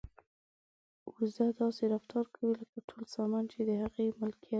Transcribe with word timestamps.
وزه 1.15 1.45
داسې 1.61 1.83
رفتار 1.93 2.25
کوي 2.35 2.51
لکه 2.61 2.77
ټول 2.89 3.03
سامان 3.15 3.43
چې 3.51 3.59
د 3.69 3.71
هغې 3.81 4.05
ملکیت 4.21 4.43
وي. 4.49 4.49